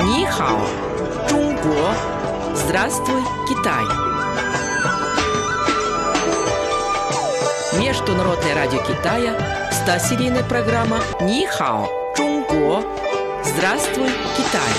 [0.00, 0.60] Нихао,
[1.28, 1.94] Чунго.
[2.54, 3.84] Здравствуй, Китай.
[7.80, 9.36] Международное радио Китая,
[9.70, 12.82] 100-серийная программа Нихао, Чунго.
[13.44, 14.70] Здравствуй, Китай.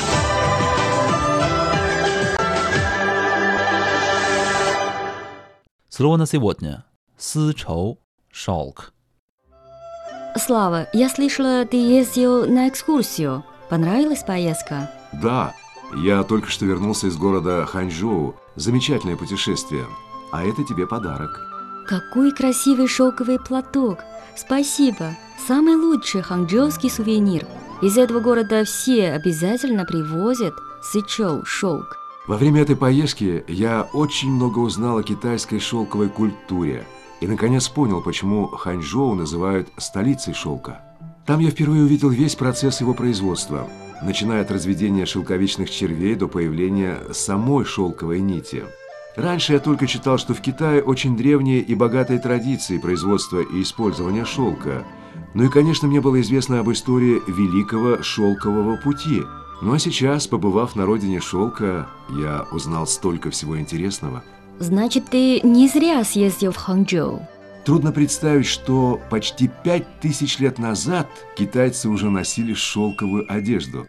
[5.89, 6.85] Слово на сегодня.
[7.17, 7.99] Сычоу,
[8.29, 8.93] шелк.
[10.37, 13.43] Слава, я слышала, ты ездил на экскурсию.
[13.71, 14.91] Понравилась поездка?
[15.13, 15.55] Да,
[15.95, 18.35] я только что вернулся из города Ханчжоу.
[18.57, 19.85] Замечательное путешествие.
[20.33, 21.39] А это тебе подарок.
[21.87, 23.99] Какой красивый шелковый платок.
[24.35, 25.15] Спасибо.
[25.47, 27.47] Самый лучший ханчжоуский сувенир.
[27.81, 30.53] Из этого города все обязательно привозят
[30.83, 31.95] сычоу шелк.
[32.27, 36.85] Во время этой поездки я очень много узнал о китайской шелковой культуре
[37.21, 40.90] и, наконец, понял, почему Ханчжоу называют столицей шелка.
[41.25, 43.69] Там я впервые увидел весь процесс его производства,
[44.01, 48.63] начиная от разведения шелковичных червей до появления самой шелковой нити.
[49.15, 54.25] Раньше я только читал, что в Китае очень древние и богатые традиции производства и использования
[54.25, 54.83] шелка.
[55.33, 59.21] Ну и, конечно, мне было известно об истории Великого Шелкового Пути.
[59.61, 64.23] Ну а сейчас, побывав на родине шелка, я узнал столько всего интересного.
[64.59, 67.27] Значит, ты не зря съездил в Ханчжоу.
[67.65, 73.87] Трудно представить, что почти пять тысяч лет назад китайцы уже носили шелковую одежду.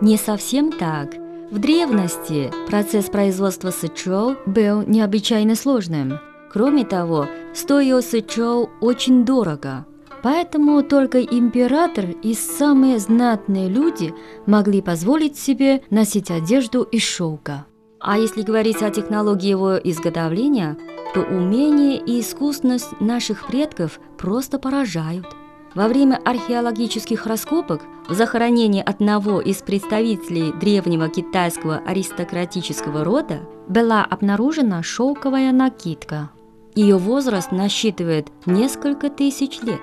[0.00, 1.14] Не совсем так.
[1.50, 6.20] В древности процесс производства сычоу был необычайно сложным.
[6.50, 9.86] Кроме того, стоил сычоу очень дорого.
[10.22, 14.14] Поэтому только император и самые знатные люди
[14.46, 17.66] могли позволить себе носить одежду из шелка.
[18.00, 20.76] А если говорить о технологии его изготовления,
[21.14, 25.26] то умение и искусность наших предков просто поражают.
[25.74, 34.82] Во время археологических раскопок в захоронении одного из представителей древнего китайского аристократического рода была обнаружена
[34.82, 36.30] шелковая накидка.
[36.74, 39.80] Ее возраст насчитывает несколько тысяч лет.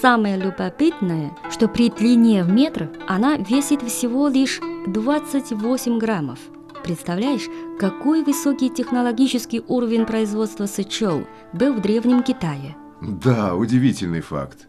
[0.00, 6.38] Самое любопытное, что при длине в метр она весит всего лишь 28 граммов.
[6.88, 7.42] Представляешь,
[7.78, 12.76] какой высокий технологический уровень производства сычоу был в Древнем Китае?
[13.02, 14.68] Да, удивительный факт.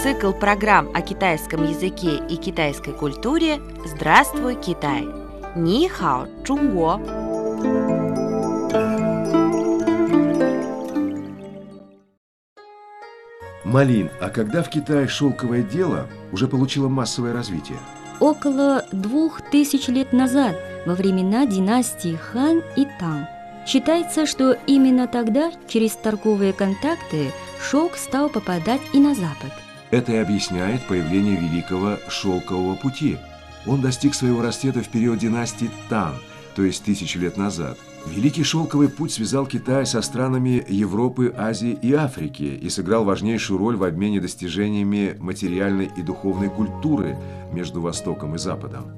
[0.00, 5.08] Цикл программ о китайском языке и китайской культуре «Здравствуй, Китай!»
[5.56, 7.97] Ни хао, Чунго!
[13.68, 17.78] Малин, а когда в Китае шелковое дело уже получило массовое развитие?
[18.18, 20.56] Около двух тысяч лет назад,
[20.86, 23.26] во времена династии Хан и Тang.
[23.66, 27.30] Считается, что именно тогда через торговые контакты
[27.60, 29.52] шелк стал попадать и на Запад.
[29.90, 33.18] Это и объясняет появление Великого Шелкового Пути.
[33.66, 36.14] Он достиг своего расцвета в период династии Тан,
[36.58, 37.78] то есть тысячу лет назад.
[38.04, 43.76] Великий Шелковый Путь связал Китай со странами Европы, Азии и Африки и сыграл важнейшую роль
[43.76, 47.16] в обмене достижениями материальной и духовной культуры
[47.52, 48.97] между Востоком и Западом.